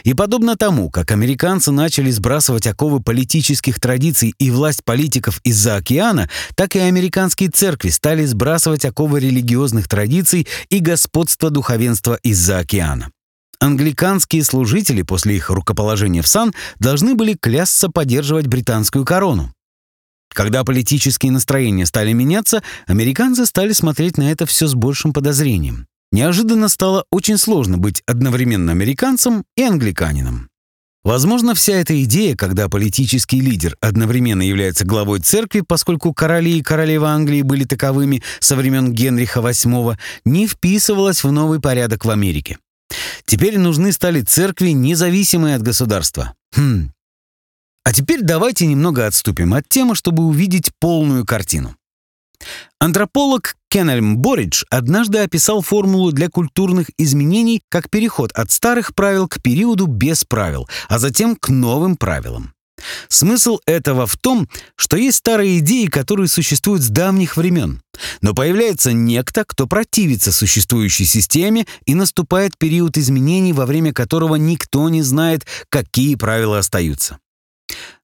И 0.05 0.15
подобно 0.15 0.57
тому, 0.57 0.91
как 0.91 1.11
американцы 1.11 1.73
начали 1.73 2.11
сбрасывать 2.11 2.67
оковы 2.67 3.01
политических 3.01 3.81
традиций 3.81 4.35
и 4.39 4.51
власть 4.51 4.85
политиков 4.85 5.41
из-за 5.45 5.77
океана, 5.77 6.29
так 6.55 6.77
и 6.77 6.79
американские 6.79 7.51
церкви 7.51 7.91
стали 7.91 8.25
сбрасывать 8.25 8.85
оковы 8.85 9.21
религиозных 9.21 9.89
традиций 9.89 10.47
и 10.71 10.79
господства 10.79 11.51
духовенства 11.51 12.19
из-за 12.23 12.59
океана. 12.59 13.11
Англиканские 13.61 14.43
служители 14.43 15.03
после 15.03 15.37
их 15.37 15.49
рукоположения 15.49 16.23
в 16.23 16.27
сан 16.27 16.53
должны 16.81 17.15
были 17.15 17.35
клясться 17.35 17.89
поддерживать 17.89 18.49
британскую 18.49 19.05
корону. 19.05 19.53
Когда 20.33 20.65
политические 20.65 21.33
настроения 21.33 21.87
стали 21.87 22.13
меняться, 22.13 22.63
американцы 22.87 23.47
стали 23.47 23.73
смотреть 23.73 24.19
на 24.19 24.31
это 24.31 24.47
все 24.47 24.67
с 24.67 24.75
большим 24.75 25.13
подозрением. 25.13 25.87
Неожиданно 26.11 26.69
стало 26.69 27.05
очень 27.11 27.39
сложно 27.39 27.79
быть 27.79 28.03
одновременно 28.07 28.73
американцем 28.73 29.45
и 29.57 29.63
англиканином. 29.63 30.49
Возможно, 31.05 31.55
вся 31.55 31.73
эта 31.75 32.01
идея, 32.05 32.37
когда 32.37 32.69
политический 32.69 33.41
лидер 33.41 33.77
одновременно 33.81 34.43
является 34.43 34.85
главой 34.85 35.19
церкви, 35.19 35.65
поскольку 35.67 36.15
короли 36.15 36.59
и 36.59 36.63
королева 36.63 37.09
Англии 37.09 37.43
были 37.43 37.65
таковыми 37.65 38.23
со 38.39 38.55
времен 38.55 38.93
Генриха 38.93 39.41
VIII, 39.41 39.97
не 40.25 40.47
вписывалась 40.47 41.25
в 41.25 41.33
новый 41.33 41.61
порядок 41.61 42.05
в 42.05 42.11
Америке. 42.11 42.59
Теперь 43.25 43.59
нужны 43.59 43.91
стали 43.91 44.21
церкви, 44.21 44.71
независимые 44.71 45.57
от 45.57 45.63
государства. 45.63 46.35
Хм. 46.55 46.91
А 47.85 47.93
теперь 47.93 48.23
давайте 48.23 48.67
немного 48.67 49.07
отступим 49.07 49.55
от 49.55 49.69
темы, 49.69 49.95
чтобы 49.95 50.25
увидеть 50.25 50.71
полную 50.79 51.27
картину. 51.27 51.77
Антрополог 52.81 53.57
Кеннельм 53.69 54.19
Боридж 54.19 54.65
однажды 54.71 55.19
описал 55.19 55.63
формулу 55.63 56.13
для 56.13 56.29
культурных 56.29 56.91
изменений 56.99 57.63
как 57.69 57.89
переход 57.91 58.33
от 58.33 58.51
старых 58.51 58.95
правил 58.95 59.29
к 59.29 59.41
периоду 59.41 59.87
без 59.87 60.25
правил, 60.25 60.69
а 60.89 60.99
затем 60.99 61.37
к 61.37 61.49
новым 61.49 61.97
правилам. 61.97 62.55
Смысл 63.09 63.59
этого 63.67 64.07
в 64.07 64.17
том, 64.17 64.49
что 64.77 64.97
есть 64.97 65.19
старые 65.19 65.59
идеи, 65.59 65.87
которые 65.87 66.29
существуют 66.29 66.83
с 66.83 66.89
давних 66.89 67.37
времен, 67.37 67.81
но 68.21 68.35
появляется 68.35 68.93
некто, 68.93 69.45
кто 69.45 69.67
противится 69.67 70.33
существующей 70.33 71.05
системе, 71.05 71.67
и 71.85 71.95
наступает 71.95 72.59
период 72.59 72.99
изменений, 72.99 73.53
во 73.53 73.67
время 73.67 73.93
которого 73.93 74.35
никто 74.35 74.89
не 74.89 75.03
знает, 75.03 75.47
какие 75.69 76.17
правила 76.17 76.59
остаются. 76.59 77.19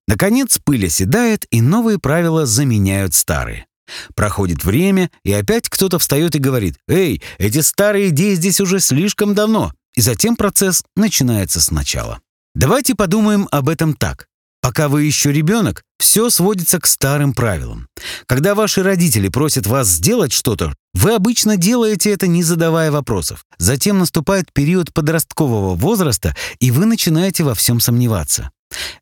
Наконец 0.07 0.59
пыль 0.65 0.87
оседает, 0.87 1.47
и 1.51 1.61
новые 1.61 1.99
правила 1.99 2.47
заменяют 2.47 3.15
старые. 3.15 3.67
Проходит 4.15 4.65
время, 4.65 5.11
и 5.25 5.33
опять 5.33 5.69
кто-то 5.69 5.99
встает 5.99 6.35
и 6.35 6.39
говорит 6.39 6.77
«Эй, 6.89 7.23
эти 7.39 7.61
старые 7.61 8.09
идеи 8.09 8.35
здесь 8.35 8.61
уже 8.61 8.81
слишком 8.81 9.35
давно», 9.35 9.73
и 9.95 10.01
затем 10.01 10.37
процесс 10.37 10.83
начинается 10.97 11.61
сначала. 11.61 12.21
Давайте 12.55 12.95
подумаем 12.95 13.49
об 13.51 13.69
этом 13.69 13.95
так. 13.95 14.27
Пока 14.61 14.89
вы 14.89 15.05
еще 15.05 15.33
ребенок, 15.33 15.83
все 15.99 16.31
сводится 16.31 16.81
к 16.81 16.87
старым 16.87 17.33
правилам. 17.33 17.89
Когда 18.27 18.55
ваши 18.55 18.83
родители 18.83 19.29
просят 19.29 19.67
вас 19.67 19.89
сделать 19.89 20.33
что-то, 20.33 20.75
вы 20.95 21.15
обычно 21.15 21.57
делаете 21.57 22.13
это, 22.13 22.27
не 22.27 22.43
задавая 22.43 22.91
вопросов. 22.91 23.45
Затем 23.59 23.99
наступает 23.99 24.53
период 24.53 24.93
подросткового 24.93 25.75
возраста, 25.77 26.35
и 26.59 26.71
вы 26.71 26.87
начинаете 26.87 27.45
во 27.45 27.55
всем 27.55 27.79
сомневаться. 27.79 28.51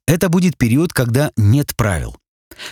Это 0.07 0.29
будет 0.29 0.57
период, 0.57 0.93
когда 0.93 1.31
нет 1.37 1.75
правил. 1.77 2.17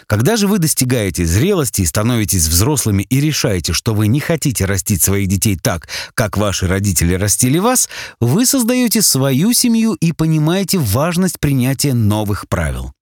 Когда 0.06 0.36
же 0.36 0.46
вы 0.46 0.58
достигаете 0.58 1.26
зрелости 1.26 1.82
и 1.82 1.86
становитесь 1.86 2.46
взрослыми 2.46 3.02
и 3.02 3.20
решаете, 3.20 3.72
что 3.72 3.94
вы 3.94 4.06
не 4.06 4.20
хотите 4.20 4.64
растить 4.64 5.02
своих 5.02 5.28
детей 5.28 5.56
так, 5.56 5.88
как 6.14 6.36
ваши 6.36 6.66
родители 6.66 7.14
растили 7.14 7.58
вас, 7.58 7.88
вы 8.20 8.46
создаете 8.46 9.02
свою 9.02 9.52
семью 9.52 9.94
и 9.94 10.12
понимаете 10.12 10.78
важность 10.78 11.38
принятия 11.38 11.94
новых 11.94 12.48
правил. 12.48 12.92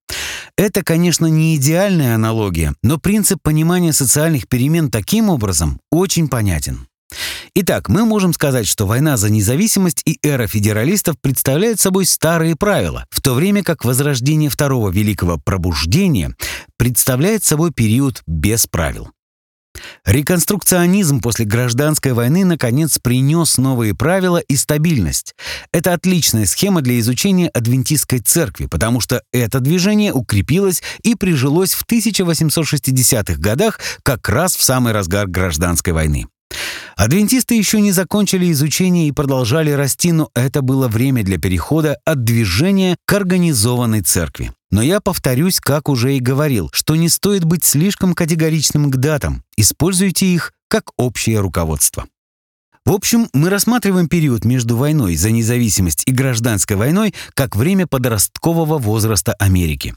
Это, 0.57 0.83
конечно, 0.83 1.27
не 1.27 1.57
идеальная 1.57 2.15
аналогия, 2.15 2.75
но 2.83 2.99
принцип 2.99 3.41
понимания 3.43 3.93
социальных 3.93 4.49
перемен 4.49 4.91
таким 4.91 5.29
образом 5.29 5.81
очень 5.91 6.29
понятен. 6.29 6.87
Итак, 7.55 7.91
мы 7.91 8.07
можем 8.07 8.33
сказать, 8.33 8.67
что 8.67 8.87
война 8.87 9.19
за 9.19 9.29
независимость 9.29 10.01
и 10.07 10.19
эра 10.23 10.47
федералистов 10.47 11.17
представляют 11.21 11.81
собой 11.81 12.07
старые 12.07 12.57
правила, 12.57 13.05
в 13.11 13.21
то 13.21 13.35
время 13.35 13.63
как 13.63 13.85
возрождение 13.85 14.49
второго 14.49 14.89
великого 14.89 15.37
пробуждения 15.37 16.35
представляет 16.79 17.45
собой 17.45 17.71
период 17.71 18.23
без 18.27 18.67
правил. 18.67 19.11
Реконструкционизм 20.07 21.21
после 21.21 21.45
гражданской 21.45 22.15
войны 22.15 22.47
наконец 22.47 22.99
принес 22.99 23.59
новые 23.59 23.95
правила 23.95 24.39
и 24.39 24.57
стабильность. 24.57 25.35
Это 25.73 25.93
отличная 25.93 26.47
схема 26.47 26.81
для 26.81 26.99
изучения 27.01 27.49
адвентистской 27.49 28.21
церкви, 28.21 28.65
потому 28.65 29.01
что 29.01 29.23
это 29.31 29.61
движение 29.61 30.15
укрепилось 30.15 30.83
и 31.03 31.15
прижилось 31.15 31.75
в 31.75 31.85
1860-х 31.85 33.35
годах 33.39 33.79
как 34.03 34.27
раз 34.31 34.57
в 34.57 34.63
самый 34.63 34.95
разгар 34.95 35.27
гражданской 35.27 35.93
войны. 35.93 36.27
Адвентисты 36.97 37.55
еще 37.55 37.81
не 37.81 37.93
закончили 37.93 38.51
изучение 38.53 39.09
и 39.09 39.13
продолжали 39.13 39.71
расти, 39.71 40.13
но 40.13 40.31
это 40.35 40.63
было 40.63 40.89
время 40.89 41.23
для 41.23 41.39
перехода 41.39 41.99
от 42.05 42.25
движения 42.25 42.97
к 43.07 43.13
организованной 43.13 44.03
церкви. 44.03 44.53
Но 44.71 44.83
я 44.83 45.01
повторюсь, 45.01 45.61
как 45.61 45.89
уже 45.89 46.17
и 46.17 46.21
говорил, 46.21 46.71
что 46.73 46.97
не 46.97 47.09
стоит 47.09 47.45
быть 47.45 47.65
слишком 47.65 48.15
категоричным 48.15 48.91
к 48.91 48.97
датам. 48.97 49.43
Используйте 49.57 50.27
их 50.27 50.53
как 50.69 50.93
общее 50.97 51.41
руководство. 51.41 52.07
В 52.85 52.91
общем, 52.91 53.29
мы 53.33 53.49
рассматриваем 53.49 54.09
период 54.09 54.45
между 54.45 54.77
войной 54.77 55.15
за 55.15 55.31
независимость 55.31 56.03
и 56.07 56.11
гражданской 56.11 56.77
войной 56.77 57.15
как 57.35 57.55
время 57.55 57.87
подросткового 57.87 58.79
возраста 58.79 59.35
Америки. 59.35 59.95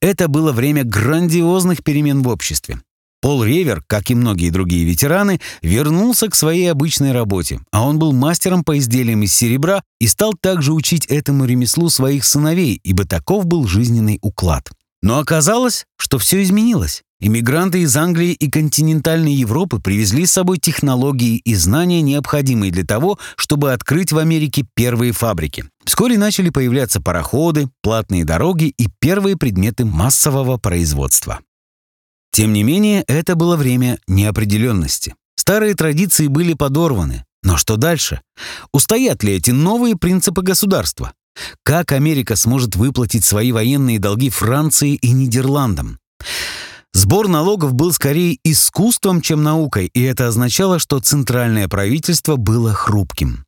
Это 0.00 0.28
было 0.28 0.52
время 0.52 0.84
грандиозных 0.84 1.82
перемен 1.82 2.22
в 2.22 2.28
обществе. 2.28 2.80
Пол 3.26 3.42
Ревер, 3.42 3.82
как 3.88 4.12
и 4.12 4.14
многие 4.14 4.50
другие 4.50 4.84
ветераны, 4.84 5.40
вернулся 5.60 6.28
к 6.28 6.36
своей 6.36 6.70
обычной 6.70 7.10
работе, 7.10 7.58
а 7.72 7.84
он 7.84 7.98
был 7.98 8.12
мастером 8.12 8.62
по 8.62 8.78
изделиям 8.78 9.24
из 9.24 9.34
серебра 9.34 9.82
и 9.98 10.06
стал 10.06 10.34
также 10.40 10.72
учить 10.72 11.06
этому 11.06 11.44
ремеслу 11.44 11.90
своих 11.90 12.24
сыновей, 12.24 12.80
ибо 12.84 13.04
таков 13.04 13.44
был 13.46 13.66
жизненный 13.66 14.20
уклад. 14.22 14.70
Но 15.02 15.18
оказалось, 15.18 15.86
что 15.98 16.18
все 16.18 16.40
изменилось. 16.40 17.02
Иммигранты 17.18 17.80
из 17.80 17.96
Англии 17.96 18.30
и 18.30 18.48
континентальной 18.48 19.32
Европы 19.32 19.80
привезли 19.80 20.24
с 20.24 20.30
собой 20.30 20.58
технологии 20.58 21.38
и 21.38 21.56
знания, 21.56 22.02
необходимые 22.02 22.70
для 22.70 22.84
того, 22.84 23.18
чтобы 23.34 23.72
открыть 23.72 24.12
в 24.12 24.18
Америке 24.18 24.64
первые 24.76 25.10
фабрики. 25.10 25.64
Вскоре 25.84 26.16
начали 26.16 26.50
появляться 26.50 27.00
пароходы, 27.02 27.68
платные 27.82 28.24
дороги 28.24 28.72
и 28.78 28.86
первые 29.00 29.36
предметы 29.36 29.84
массового 29.84 30.58
производства. 30.58 31.40
Тем 32.36 32.52
не 32.52 32.64
менее, 32.64 33.02
это 33.08 33.34
было 33.34 33.56
время 33.56 33.98
неопределенности. 34.06 35.14
Старые 35.36 35.74
традиции 35.74 36.26
были 36.26 36.52
подорваны. 36.52 37.24
Но 37.42 37.56
что 37.56 37.78
дальше? 37.78 38.20
Устоят 38.72 39.22
ли 39.22 39.32
эти 39.32 39.52
новые 39.52 39.96
принципы 39.96 40.42
государства? 40.42 41.14
Как 41.62 41.92
Америка 41.92 42.36
сможет 42.36 42.76
выплатить 42.76 43.24
свои 43.24 43.52
военные 43.52 43.98
долги 43.98 44.28
Франции 44.28 44.96
и 44.96 45.12
Нидерландам? 45.12 45.98
Сбор 46.92 47.28
налогов 47.28 47.72
был 47.72 47.90
скорее 47.94 48.36
искусством, 48.44 49.22
чем 49.22 49.42
наукой, 49.42 49.86
и 49.86 50.02
это 50.02 50.28
означало, 50.28 50.78
что 50.78 51.00
центральное 51.00 51.68
правительство 51.68 52.36
было 52.36 52.74
хрупким. 52.74 53.45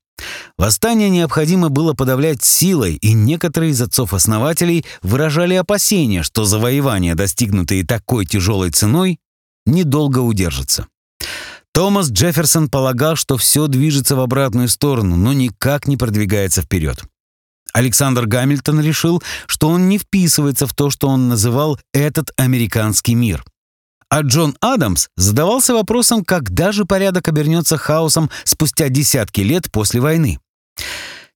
Восстание 0.56 1.08
необходимо 1.08 1.68
было 1.68 1.94
подавлять 1.94 2.42
силой, 2.42 2.94
и 2.94 3.12
некоторые 3.12 3.72
из 3.72 3.80
отцов-основателей 3.80 4.84
выражали 5.02 5.54
опасения, 5.54 6.22
что 6.22 6.44
завоевания, 6.44 7.14
достигнутые 7.14 7.86
такой 7.86 8.26
тяжелой 8.26 8.70
ценой, 8.70 9.18
недолго 9.66 10.18
удержатся. 10.18 10.86
Томас 11.72 12.10
Джефферсон 12.10 12.68
полагал, 12.68 13.14
что 13.14 13.36
все 13.36 13.68
движется 13.68 14.16
в 14.16 14.20
обратную 14.20 14.68
сторону, 14.68 15.16
но 15.16 15.32
никак 15.32 15.86
не 15.86 15.96
продвигается 15.96 16.62
вперед. 16.62 17.04
Александр 17.72 18.26
Гамильтон 18.26 18.80
решил, 18.80 19.22
что 19.46 19.68
он 19.68 19.88
не 19.88 19.98
вписывается 19.98 20.66
в 20.66 20.74
то, 20.74 20.90
что 20.90 21.08
он 21.08 21.28
называл 21.28 21.78
«этот 21.92 22.32
американский 22.36 23.14
мир». 23.14 23.44
А 24.10 24.22
Джон 24.22 24.56
Адамс 24.60 25.08
задавался 25.16 25.74
вопросом, 25.74 26.24
когда 26.24 26.72
же 26.72 26.84
порядок 26.86 27.28
обернется 27.28 27.76
хаосом 27.76 28.30
спустя 28.44 28.88
десятки 28.88 29.42
лет 29.42 29.70
после 29.70 30.00
войны. 30.00 30.38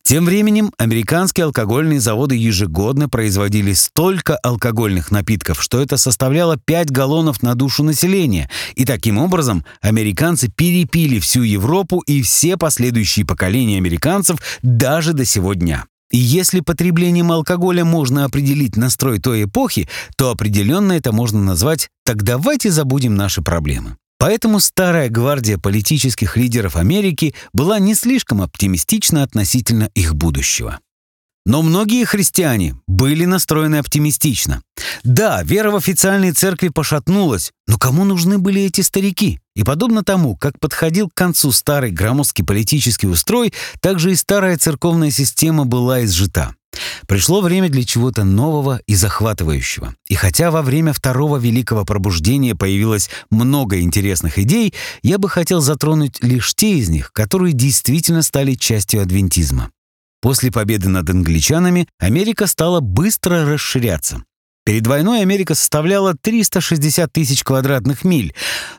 Тем 0.05 0.25
временем 0.25 0.73
американские 0.79 1.45
алкогольные 1.45 2.01
заводы 2.01 2.35
ежегодно 2.35 3.09
производили 3.09 3.73
столько 3.73 4.37
алкогольных 4.37 5.13
напитков, 5.13 5.63
что 5.63 5.81
это 5.81 5.97
составляло 5.97 6.57
5 6.57 6.91
галлонов 6.91 7.43
на 7.43 7.55
душу 7.55 7.85
населения, 7.85 8.51
и 8.75 8.85
таким 8.85 9.19
образом 9.19 9.65
американцы 9.81 10.49
перепили 10.49 11.21
всю 11.21 11.43
Европу 11.43 12.01
и 12.01 12.21
все 12.23 12.57
последующие 12.57 13.25
поколения 13.25 13.77
американцев 13.77 14.39
даже 14.63 15.13
до 15.13 15.25
сего 15.25 15.55
дня. 15.55 15.85
Если 16.15 16.61
потреблением 16.61 17.33
алкоголя 17.33 17.85
можно 17.87 18.27
определить 18.27 18.77
настрой 18.77 19.19
той 19.19 19.45
эпохи, 19.45 19.89
то 20.17 20.31
определенно 20.31 20.93
это 20.93 21.11
можно 21.11 21.43
назвать 21.43 21.89
«так 22.05 22.23
давайте 22.23 22.71
забудем 22.71 23.15
наши 23.15 23.41
проблемы». 23.41 23.97
Поэтому 24.19 24.61
старая 24.61 25.09
гвардия 25.09 25.59
политических 25.59 26.37
лидеров 26.37 26.77
Америки 26.77 27.35
была 27.53 27.79
не 27.79 27.95
слишком 27.95 28.43
оптимистична 28.43 29.23
относительно 29.23 29.91
их 29.95 30.15
будущего. 30.15 30.79
Но 31.45 31.63
многие 31.63 32.05
христиане 32.05 32.77
были 32.87 33.25
настроены 33.25 33.77
оптимистично. 33.77 34.63
Да, 35.03 35.43
вера 35.43 35.71
в 35.73 35.77
официальные 35.77 36.33
церкви 36.33 36.69
пошатнулась, 36.69 37.51
но 37.67 37.79
кому 37.79 38.05
нужны 38.05 38.39
были 38.39 38.63
эти 38.63 38.81
старики? 38.81 39.41
И 39.57 39.65
подобно 39.65 40.05
тому, 40.05 40.37
как 40.37 40.59
подходил 40.61 41.09
к 41.09 41.15
концу 41.15 41.51
старый 41.51 41.91
громоздкий 41.91 42.45
политический 42.45 43.09
устрой, 43.09 43.53
также 43.81 44.13
и 44.13 44.17
старая 44.17 44.57
церковная 44.57 45.11
система 45.11 45.65
была 45.65 46.05
изжита. 46.05 46.55
Пришло 47.07 47.41
время 47.41 47.69
для 47.69 47.85
чего-то 47.85 48.25
нового 48.25 48.81
и 48.87 48.95
захватывающего. 48.95 49.95
И 50.09 50.15
хотя 50.15 50.51
во 50.51 50.63
время 50.63 50.93
второго 50.93 51.37
великого 51.37 51.85
пробуждения 51.85 52.55
появилось 52.55 53.11
много 53.31 53.81
интересных 53.81 54.39
идей, 54.39 54.73
я 55.03 55.19
бы 55.19 55.29
хотел 55.29 55.61
затронуть 55.61 56.23
лишь 56.23 56.55
те 56.55 56.79
из 56.79 56.89
них, 56.89 57.13
которые 57.13 57.53
действительно 57.53 58.23
стали 58.23 58.55
частью 58.55 59.03
адвентизма. 59.03 59.71
После 60.23 60.53
победы 60.53 60.89
над 60.89 61.11
англичанами 61.11 61.89
Америка 61.99 62.47
стала 62.47 62.79
быстро 62.79 63.45
расширяться. 63.45 64.23
Перед 64.65 64.87
войной 64.87 65.23
Америка 65.23 65.57
составляла 65.57 66.15
360 66.15 67.13
тысяч 67.13 67.43
квадратных 67.43 68.05
миль, 68.05 68.33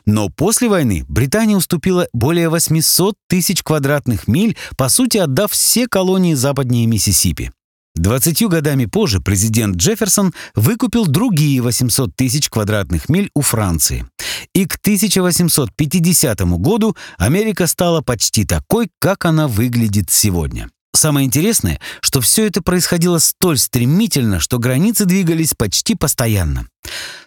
но 0.06 0.30
после 0.30 0.70
войны 0.70 1.04
Британия 1.06 1.54
уступила 1.54 2.08
более 2.14 2.48
800 2.48 3.14
тысяч 3.28 3.62
квадратных 3.62 4.26
миль, 4.26 4.56
по 4.78 4.88
сути 4.88 5.18
отдав 5.18 5.52
все 5.52 5.86
колонии 5.86 6.32
западнее 6.32 6.86
Миссисипи. 6.86 7.52
Двадцатью 7.94 8.48
годами 8.48 8.86
позже 8.86 9.20
президент 9.20 9.76
Джефферсон 9.76 10.32
выкупил 10.54 11.06
другие 11.06 11.60
800 11.60 12.16
тысяч 12.16 12.48
квадратных 12.48 13.10
миль 13.10 13.30
у 13.34 13.42
Франции. 13.42 14.06
И 14.54 14.64
к 14.64 14.76
1850 14.76 16.40
году 16.58 16.96
Америка 17.18 17.66
стала 17.66 18.00
почти 18.00 18.46
такой, 18.46 18.88
как 18.98 19.26
она 19.26 19.46
выглядит 19.46 20.10
сегодня. 20.10 20.70
Самое 20.94 21.26
интересное, 21.26 21.80
что 22.00 22.20
все 22.20 22.46
это 22.46 22.62
происходило 22.62 23.18
столь 23.18 23.58
стремительно, 23.58 24.38
что 24.38 24.60
границы 24.60 25.06
двигались 25.06 25.52
почти 25.52 25.96
постоянно. 25.96 26.68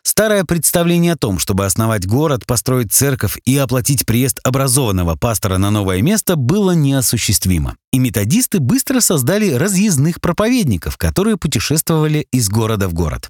Старое 0.03 0.45
представление 0.45 1.13
о 1.13 1.17
том, 1.17 1.37
чтобы 1.37 1.65
основать 1.65 2.07
город, 2.07 2.45
построить 2.45 2.93
церковь 2.93 3.37
и 3.43 3.57
оплатить 3.57 4.05
приезд 4.05 4.39
образованного 4.43 5.15
пастора 5.17 5.57
на 5.57 5.69
новое 5.69 6.01
место, 6.01 6.37
было 6.37 6.71
неосуществимо. 6.71 7.75
И 7.91 7.99
методисты 7.99 8.59
быстро 8.59 9.01
создали 9.01 9.51
разъездных 9.51 10.21
проповедников, 10.21 10.95
которые 10.95 11.35
путешествовали 11.35 12.25
из 12.31 12.47
города 12.47 12.87
в 12.87 12.93
город. 12.93 13.29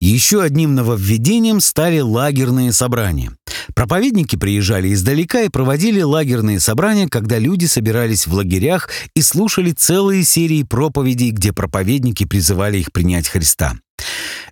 Еще 0.00 0.42
одним 0.42 0.76
нововведением 0.76 1.60
стали 1.60 1.98
лагерные 1.98 2.72
собрания. 2.72 3.32
Проповедники 3.74 4.36
приезжали 4.36 4.92
издалека 4.92 5.42
и 5.42 5.48
проводили 5.48 6.00
лагерные 6.00 6.60
собрания, 6.60 7.08
когда 7.08 7.38
люди 7.38 7.66
собирались 7.66 8.26
в 8.26 8.34
лагерях 8.34 8.88
и 9.14 9.22
слушали 9.22 9.72
целые 9.72 10.24
серии 10.24 10.62
проповедей, 10.62 11.30
где 11.30 11.52
проповедники 11.52 12.24
призывали 12.24 12.78
их 12.78 12.92
принять 12.92 13.28
Христа. 13.28 13.74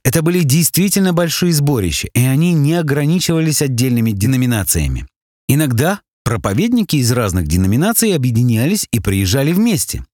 Это 0.05 0.23
были 0.23 0.43
действительно 0.43 1.13
большие 1.13 1.53
сборища, 1.53 2.09
и 2.15 2.21
они 2.21 2.55
не 2.55 2.75
ограничивались 2.75 3.63
отдельными 3.63 4.13
деноминациями. 4.13 5.07
Иногда 5.49 6.01
проповедники 6.25 6.97
из 6.97 7.11
разных 7.11 7.47
деноминаций 7.47 8.15
объединялись 8.15 8.87
и 8.93 9.01
приезжали 9.01 9.53
вместе. 9.53 10.05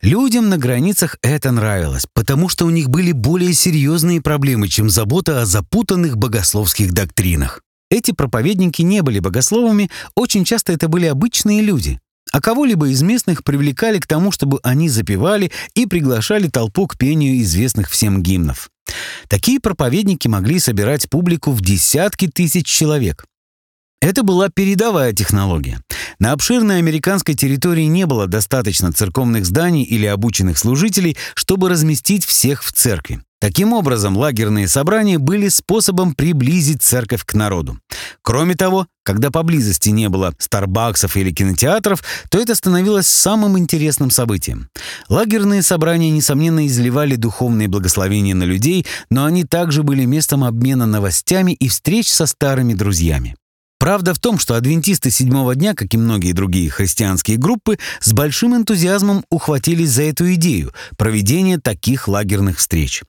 Людям 0.00 0.48
на 0.48 0.56
границах 0.56 1.16
это 1.22 1.50
нравилось, 1.52 2.06
потому 2.14 2.48
что 2.48 2.64
у 2.64 2.70
них 2.70 2.88
были 2.88 3.12
более 3.12 3.52
серьезные 3.52 4.22
проблемы, 4.22 4.68
чем 4.68 4.88
забота 4.88 5.42
о 5.42 5.46
запутанных 5.46 6.16
богословских 6.16 6.92
доктринах. 6.92 7.60
Эти 7.90 8.12
проповедники 8.12 8.82
не 8.82 9.02
были 9.02 9.18
богословами, 9.18 9.90
очень 10.14 10.44
часто 10.44 10.72
это 10.72 10.88
были 10.88 11.06
обычные 11.06 11.60
люди. 11.60 12.00
А 12.32 12.40
кого-либо 12.40 12.88
из 12.88 13.02
местных 13.02 13.42
привлекали 13.42 13.98
к 13.98 14.06
тому, 14.06 14.30
чтобы 14.30 14.60
они 14.62 14.88
запевали 14.88 15.50
и 15.74 15.86
приглашали 15.86 16.48
толпу 16.48 16.86
к 16.86 16.96
пению 16.96 17.40
известных 17.42 17.90
всем 17.90 18.22
гимнов. 18.22 18.70
Такие 19.28 19.58
проповедники 19.60 20.28
могли 20.28 20.60
собирать 20.60 21.08
публику 21.10 21.50
в 21.50 21.60
десятки 21.60 22.28
тысяч 22.28 22.66
человек. 22.66 23.24
Это 24.00 24.22
была 24.22 24.48
передовая 24.48 25.12
технология. 25.12 25.82
На 26.18 26.32
обширной 26.32 26.78
американской 26.78 27.34
территории 27.34 27.84
не 27.84 28.06
было 28.06 28.26
достаточно 28.26 28.92
церковных 28.92 29.44
зданий 29.44 29.82
или 29.82 30.06
обученных 30.06 30.58
служителей, 30.58 31.16
чтобы 31.34 31.68
разместить 31.68 32.24
всех 32.24 32.62
в 32.62 32.72
церкви. 32.72 33.20
Таким 33.40 33.72
образом, 33.72 34.18
лагерные 34.18 34.68
собрания 34.68 35.18
были 35.18 35.48
способом 35.48 36.14
приблизить 36.14 36.82
церковь 36.82 37.24
к 37.24 37.32
народу. 37.32 37.78
Кроме 38.20 38.54
того, 38.54 38.86
когда 39.02 39.30
поблизости 39.30 39.88
не 39.88 40.10
было 40.10 40.34
старбаксов 40.38 41.16
или 41.16 41.30
кинотеатров, 41.30 42.04
то 42.30 42.38
это 42.38 42.54
становилось 42.54 43.06
самым 43.06 43.58
интересным 43.58 44.10
событием. 44.10 44.68
Лагерные 45.08 45.62
собрания, 45.62 46.10
несомненно, 46.10 46.66
изливали 46.66 47.16
духовные 47.16 47.68
благословения 47.68 48.34
на 48.34 48.44
людей, 48.44 48.84
но 49.08 49.24
они 49.24 49.44
также 49.44 49.82
были 49.82 50.04
местом 50.04 50.44
обмена 50.44 50.84
новостями 50.84 51.52
и 51.52 51.68
встреч 51.68 52.10
со 52.10 52.26
старыми 52.26 52.74
друзьями. 52.74 53.36
Правда 53.80 54.12
в 54.12 54.18
том, 54.18 54.38
что 54.38 54.56
адвентисты 54.56 55.10
седьмого 55.10 55.54
дня, 55.54 55.74
как 55.74 55.94
и 55.94 55.96
многие 55.96 56.32
другие 56.32 56.68
христианские 56.68 57.38
группы, 57.38 57.78
с 58.02 58.12
большим 58.12 58.54
энтузиазмом 58.54 59.24
ухватились 59.30 59.88
за 59.88 60.02
эту 60.02 60.34
идею 60.34 60.74
проведения 60.98 61.58
таких 61.58 62.06
лагерных 62.06 62.58
встреч. 62.58 63.02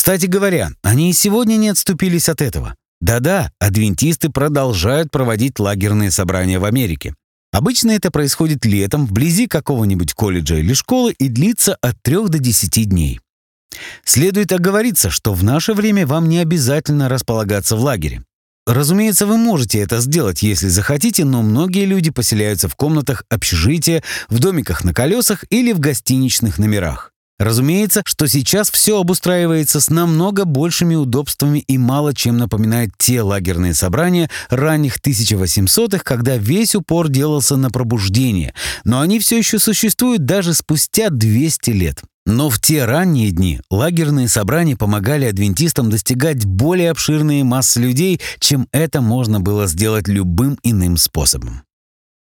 Кстати 0.00 0.24
говоря, 0.24 0.70
они 0.80 1.10
и 1.10 1.12
сегодня 1.12 1.56
не 1.56 1.68
отступились 1.68 2.30
от 2.30 2.40
этого. 2.40 2.74
Да-да, 3.02 3.52
адвентисты 3.58 4.30
продолжают 4.30 5.10
проводить 5.10 5.58
лагерные 5.58 6.10
собрания 6.10 6.58
в 6.58 6.64
Америке. 6.64 7.14
Обычно 7.52 7.90
это 7.90 8.10
происходит 8.10 8.64
летом, 8.64 9.04
вблизи 9.04 9.46
какого-нибудь 9.46 10.14
колледжа 10.14 10.56
или 10.56 10.72
школы 10.72 11.12
и 11.18 11.28
длится 11.28 11.76
от 11.82 12.00
3 12.00 12.28
до 12.28 12.38
10 12.38 12.88
дней. 12.88 13.20
Следует 14.02 14.50
оговориться, 14.52 15.10
что 15.10 15.34
в 15.34 15.44
наше 15.44 15.74
время 15.74 16.06
вам 16.06 16.30
не 16.30 16.38
обязательно 16.38 17.10
располагаться 17.10 17.76
в 17.76 17.80
лагере. 17.80 18.24
Разумеется, 18.66 19.26
вы 19.26 19.36
можете 19.36 19.80
это 19.80 20.00
сделать, 20.00 20.42
если 20.42 20.68
захотите, 20.68 21.26
но 21.26 21.42
многие 21.42 21.84
люди 21.84 22.10
поселяются 22.10 22.70
в 22.70 22.74
комнатах 22.74 23.24
общежития, 23.28 24.02
в 24.30 24.38
домиках 24.38 24.82
на 24.82 24.94
колесах 24.94 25.44
или 25.50 25.72
в 25.72 25.78
гостиничных 25.78 26.58
номерах. 26.58 27.12
Разумеется, 27.40 28.02
что 28.04 28.28
сейчас 28.28 28.70
все 28.70 29.00
обустраивается 29.00 29.80
с 29.80 29.88
намного 29.88 30.44
большими 30.44 30.94
удобствами 30.94 31.60
и 31.60 31.78
мало 31.78 32.14
чем 32.14 32.36
напоминает 32.36 32.90
те 32.98 33.22
лагерные 33.22 33.72
собрания 33.72 34.28
ранних 34.50 34.98
1800-х, 34.98 36.04
когда 36.04 36.36
весь 36.36 36.74
упор 36.74 37.08
делался 37.08 37.56
на 37.56 37.70
пробуждение, 37.70 38.52
но 38.84 39.00
они 39.00 39.18
все 39.18 39.38
еще 39.38 39.58
существуют 39.58 40.26
даже 40.26 40.52
спустя 40.52 41.08
200 41.08 41.70
лет. 41.70 42.02
Но 42.26 42.50
в 42.50 42.60
те 42.60 42.84
ранние 42.84 43.30
дни 43.30 43.62
лагерные 43.70 44.28
собрания 44.28 44.76
помогали 44.76 45.24
адвентистам 45.24 45.88
достигать 45.88 46.44
более 46.44 46.90
обширные 46.90 47.42
массы 47.42 47.80
людей, 47.80 48.20
чем 48.38 48.68
это 48.70 49.00
можно 49.00 49.40
было 49.40 49.66
сделать 49.66 50.08
любым 50.08 50.58
иным 50.62 50.98
способом. 50.98 51.62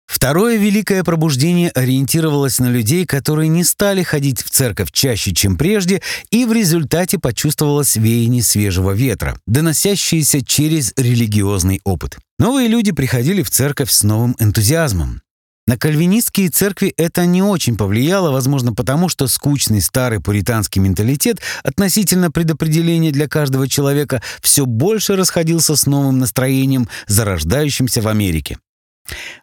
Второе 0.09 0.57
великое 0.57 1.03
пробуждение 1.03 1.69
ориентировалось 1.69 2.57
на 2.57 2.65
людей, 2.65 3.05
которые 3.05 3.47
не 3.47 3.63
стали 3.63 4.01
ходить 4.01 4.41
в 4.41 4.49
церковь 4.49 4.91
чаще, 4.91 5.35
чем 5.35 5.55
прежде, 5.55 6.01
и 6.31 6.45
в 6.45 6.51
результате 6.51 7.19
почувствовалось 7.19 7.95
веяние 7.95 8.41
свежего 8.41 8.89
ветра, 8.91 9.37
доносящееся 9.45 10.43
через 10.43 10.93
религиозный 10.97 11.79
опыт. 11.83 12.17
Новые 12.39 12.67
люди 12.67 12.91
приходили 12.91 13.43
в 13.43 13.51
церковь 13.51 13.91
с 13.91 14.01
новым 14.01 14.35
энтузиазмом. 14.39 15.21
На 15.67 15.77
кальвинистские 15.77 16.49
церкви 16.49 16.91
это 16.97 17.27
не 17.27 17.43
очень 17.43 17.77
повлияло, 17.77 18.31
возможно, 18.31 18.73
потому 18.73 19.09
что 19.09 19.27
скучный 19.27 19.79
старый 19.79 20.19
пуританский 20.19 20.81
менталитет 20.81 21.39
относительно 21.61 22.31
предопределения 22.31 23.11
для 23.11 23.27
каждого 23.27 23.69
человека 23.69 24.23
все 24.41 24.65
больше 24.65 25.15
расходился 25.15 25.75
с 25.75 25.85
новым 25.85 26.17
настроением, 26.17 26.89
зарождающимся 27.05 28.01
в 28.01 28.07
Америке. 28.07 28.57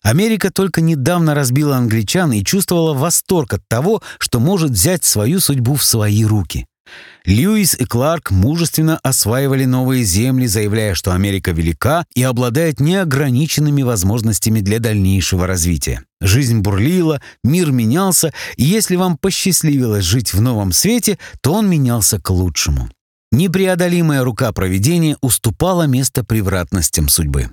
Америка 0.02 0.50
только 0.50 0.81
недавно 0.81 1.35
разбила 1.35 1.76
англичан 1.76 2.33
и 2.33 2.44
чувствовала 2.44 2.94
восторг 2.94 3.55
от 3.55 3.68
того, 3.68 4.02
что 4.18 4.40
может 4.40 4.70
взять 4.70 5.05
свою 5.05 5.40
судьбу 5.40 5.74
в 5.74 5.85
свои 5.85 6.24
руки. 6.24 6.66
Льюис 7.24 7.74
и 7.74 7.85
Кларк 7.85 8.31
мужественно 8.31 8.98
осваивали 9.02 9.64
новые 9.64 10.05
земли, 10.05 10.46
заявляя, 10.46 10.94
что 10.94 11.12
Америка 11.12 11.50
велика 11.50 12.05
и 12.14 12.22
обладает 12.22 12.79
неограниченными 12.79 13.83
возможностями 13.83 14.61
для 14.61 14.79
дальнейшего 14.79 15.46
развития. 15.46 16.02
Жизнь 16.20 16.61
бурлила, 16.61 17.20
мир 17.42 17.72
менялся, 17.72 18.33
и 18.57 18.64
если 18.64 18.94
вам 18.94 19.18
посчастливилось 19.18 20.05
жить 20.05 20.35
в 20.35 20.40
новом 20.40 20.70
свете, 20.72 21.18
то 21.40 21.55
он 21.55 21.68
менялся 21.68 22.20
к 22.20 22.31
лучшему. 22.31 22.88
Непреодолимая 23.33 24.22
рука 24.22 24.52
проведения 24.52 25.16
уступала 25.20 25.83
место 25.83 26.22
превратностям 26.22 27.09
судьбы. 27.09 27.50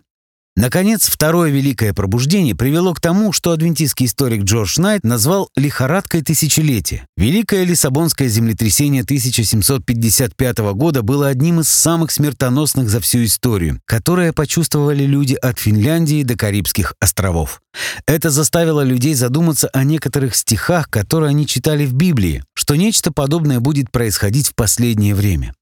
Наконец, 0.55 1.07
второе 1.07 1.49
великое 1.49 1.93
пробуждение 1.93 2.53
привело 2.53 2.93
к 2.93 3.01
тому, 3.01 3.33
что 3.33 3.51
адвентистский 3.53 4.05
историк 4.05 4.43
Джордж 4.43 4.79
Найт 4.79 5.03
назвал 5.03 5.49
«лихорадкой 5.55 6.21
тысячелетия». 6.21 7.07
Великое 7.17 7.63
Лиссабонское 7.63 8.27
землетрясение 8.27 9.01
1755 9.01 10.57
года 10.75 11.01
было 11.01 11.27
одним 11.27 11.61
из 11.61 11.69
самых 11.69 12.11
смертоносных 12.11 12.87
за 12.87 12.99
всю 12.99 13.23
историю, 13.23 13.81
которое 13.85 14.31
почувствовали 14.31 15.05
люди 15.05 15.33
от 15.33 15.57
Финляндии 15.57 16.21
до 16.21 16.37
Карибских 16.37 16.93
островов. 16.99 17.59
Это 18.05 18.29
заставило 18.29 18.81
людей 18.81 19.15
задуматься 19.15 19.69
о 19.69 19.83
некоторых 19.83 20.35
стихах, 20.35 20.87
которые 20.87 21.29
они 21.29 21.47
читали 21.47 21.87
в 21.87 21.93
Библии, 21.93 22.43
что 22.53 22.75
нечто 22.75 23.11
подобное 23.11 23.59
будет 23.59 23.91
происходить 23.91 24.49
в 24.49 24.55
последнее 24.55 25.15
время. 25.15 25.55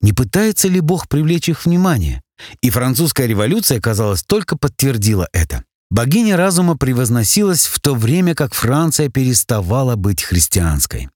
Не 0.00 0.12
пытается 0.12 0.68
ли 0.68 0.78
Бог 0.78 1.08
привлечь 1.08 1.48
их 1.48 1.66
внимание? 1.66 2.22
И 2.60 2.70
французская 2.70 3.26
революция, 3.26 3.80
казалось, 3.80 4.22
только 4.22 4.56
подтвердила 4.56 5.28
это. 5.32 5.64
Богиня 5.90 6.36
разума 6.36 6.76
превозносилась 6.76 7.66
в 7.66 7.78
то 7.80 7.94
время, 7.94 8.34
как 8.34 8.54
Франция 8.54 9.08
переставала 9.08 9.96
быть 9.96 10.22
христианской. 10.22 11.08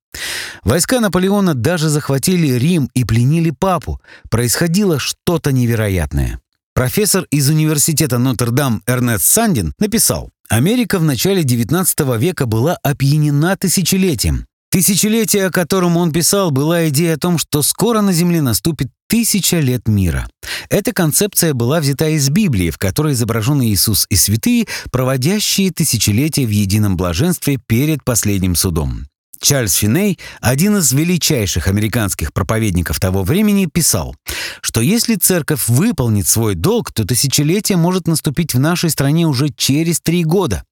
Войска 0.62 1.00
Наполеона 1.00 1.54
даже 1.54 1.88
захватили 1.88 2.48
Рим 2.59 2.88
и 2.94 3.04
пленили 3.04 3.50
папу. 3.50 4.00
Происходило 4.30 4.98
что-то 4.98 5.52
невероятное. 5.52 6.40
Профессор 6.74 7.26
из 7.30 7.48
университета 7.48 8.18
Нотр-Дам 8.18 8.83
Эрнест 8.87 9.24
Сандин 9.24 9.74
написал, 9.78 10.30
«Америка 10.48 10.98
в 10.98 11.04
начале 11.04 11.42
XIX 11.42 12.18
века 12.18 12.46
была 12.46 12.76
опьянена 12.83 13.56
тысячелетием. 13.56 14.46
Тысячелетие, 14.70 15.46
о 15.46 15.50
котором 15.50 15.96
он 15.96 16.12
писал, 16.12 16.52
была 16.52 16.88
идея 16.90 17.14
о 17.14 17.18
том, 17.18 17.38
что 17.38 17.61
скоро 17.62 18.02
на 18.02 18.12
Земле 18.12 18.40
наступит 18.40 18.88
тысяча 19.09 19.59
лет 19.59 19.88
мира. 19.88 20.28
Эта 20.68 20.92
концепция 20.92 21.54
была 21.54 21.80
взята 21.80 22.09
из 22.09 22.30
Библии, 22.30 22.70
в 22.70 22.78
которой 22.78 23.14
изображены 23.14 23.68
Иисус 23.68 24.06
и 24.09 24.14
святые, 24.14 24.68
проводящие 24.92 25.72
тысячелетия 25.72 26.46
в 26.46 26.50
едином 26.50 26.96
блаженстве 26.96 27.59
перед 27.66 28.04
последним 28.04 28.54
судом. 28.54 29.06
Чарльз 29.42 29.74
Финей, 29.74 30.20
один 30.40 30.76
из 30.76 30.92
величайших 30.92 31.66
американских 31.66 32.33
проповедников 32.33 33.00
того 33.00 33.24
времени, 33.24 33.66
писал, 33.66 34.14
что 34.61 34.80
если 34.80 35.16
церковь 35.16 35.66
выполнит 35.66 36.28
свой 36.28 36.54
долг, 36.54 36.92
то 36.92 37.04
тысячелетие 37.04 37.76
может 37.76 38.06
наступить 38.06 38.54
в 38.54 38.61
нашей 38.61 38.90
стране 38.90 39.26
уже 39.26 39.48
через 39.48 40.00
три 40.00 40.22
года. 40.24 40.62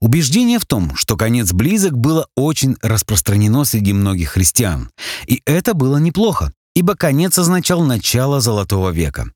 Убеждение 0.00 0.60
в 0.60 0.66
том, 0.66 0.94
что 0.94 1.16
конец 1.16 1.52
близок, 1.52 1.98
было 1.98 2.28
очень 2.36 2.76
распространено 2.82 3.64
среди 3.64 3.92
многих 3.92 4.30
христиан. 4.30 4.90
И 5.26 5.42
это 5.44 5.74
было 5.74 5.96
неплохо, 5.96 6.52
ибо 6.76 6.94
конец 6.94 7.36
означал 7.38 7.82
начало 7.82 8.40
Золотого 8.40 8.90
века. 8.90 9.32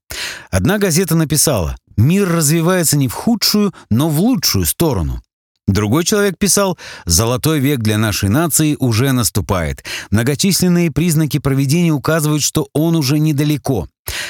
Одна 0.50 0.78
газета 0.78 1.16
написала 1.16 1.76
«Мир 1.96 2.28
развивается 2.28 2.96
не 2.96 3.08
в 3.08 3.12
худшую, 3.12 3.74
но 3.90 4.08
в 4.08 4.20
лучшую 4.20 4.64
сторону». 4.66 5.20
Другой 5.66 6.04
человек 6.04 6.38
писал 6.38 6.78
«Золотой 7.06 7.58
век 7.58 7.80
для 7.80 7.98
нашей 7.98 8.28
нации 8.28 8.76
уже 8.78 9.10
наступает. 9.10 9.84
Многочисленные 10.10 10.92
признаки 10.92 11.38
проведения 11.38 11.92
указывают, 11.92 12.42
что 12.42 12.68
он 12.72 12.94
уже 12.94 13.18
недалеко. 13.18 13.88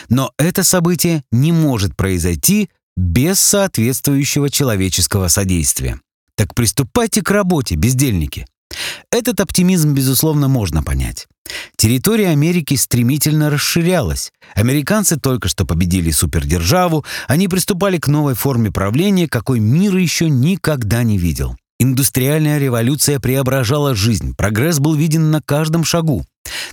Но 0.08 0.32
это 0.38 0.64
событие 0.64 1.24
не 1.30 1.52
может 1.52 1.96
произойти 1.96 2.70
без 2.96 3.40
соответствующего 3.40 4.50
человеческого 4.50 5.28
содействия. 5.28 6.00
Так 6.36 6.54
приступайте 6.54 7.22
к 7.22 7.30
работе, 7.30 7.76
бездельники. 7.76 8.46
Этот 9.10 9.40
оптимизм, 9.40 9.92
безусловно, 9.92 10.48
можно 10.48 10.82
понять. 10.82 11.26
Территория 11.76 12.28
Америки 12.28 12.74
стремительно 12.74 13.50
расширялась. 13.50 14.32
Американцы 14.54 15.18
только 15.18 15.48
что 15.48 15.66
победили 15.66 16.10
супердержаву, 16.10 17.04
они 17.28 17.48
приступали 17.48 17.98
к 17.98 18.08
новой 18.08 18.34
форме 18.34 18.70
правления, 18.70 19.28
какой 19.28 19.60
мир 19.60 19.96
еще 19.96 20.30
никогда 20.30 21.02
не 21.02 21.18
видел. 21.18 21.56
Индустриальная 21.78 22.58
революция 22.58 23.18
преображала 23.18 23.94
жизнь, 23.94 24.34
прогресс 24.36 24.78
был 24.78 24.94
виден 24.94 25.30
на 25.30 25.42
каждом 25.42 25.84
шагу. 25.84 26.24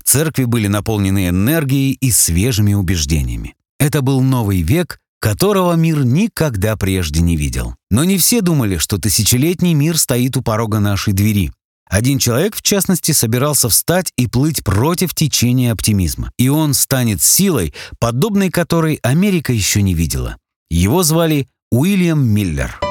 Церкви 0.03 0.45
были 0.45 0.67
наполнены 0.67 1.29
энергией 1.29 1.97
и 1.99 2.11
свежими 2.11 2.73
убеждениями. 2.73 3.55
Это 3.79 4.01
был 4.01 4.21
новый 4.21 4.61
век, 4.61 4.99
которого 5.19 5.73
мир 5.73 6.03
никогда 6.03 6.75
прежде 6.75 7.21
не 7.21 7.35
видел. 7.35 7.75
Но 7.89 8.03
не 8.03 8.17
все 8.17 8.41
думали, 8.41 8.77
что 8.77 8.97
тысячелетний 8.97 9.73
мир 9.73 9.97
стоит 9.97 10.37
у 10.37 10.41
порога 10.41 10.79
нашей 10.79 11.13
двери. 11.13 11.51
Один 11.89 12.19
человек, 12.19 12.55
в 12.55 12.61
частности, 12.61 13.11
собирался 13.11 13.67
встать 13.67 14.13
и 14.15 14.27
плыть 14.27 14.63
против 14.63 15.15
течения 15.15 15.71
оптимизма. 15.71 16.31
И 16.37 16.47
он 16.47 16.73
станет 16.73 17.21
силой, 17.21 17.73
подобной 17.99 18.49
которой 18.49 18.99
Америка 19.01 19.51
еще 19.51 19.81
не 19.81 19.95
видела. 19.95 20.37
Его 20.69 21.01
звали 21.01 21.47
Уильям 21.71 22.23
Миллер. 22.23 22.88